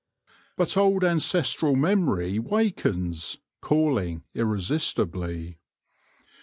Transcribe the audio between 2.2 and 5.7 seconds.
wakens, calling irresistibly.